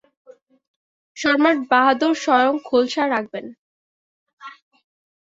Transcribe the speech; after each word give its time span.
সম্রাটবাহাদুর 1.17 2.13
স্বয়ং 2.23 2.53
খোলসা 2.67 3.03
রাখবেন। 3.07 3.45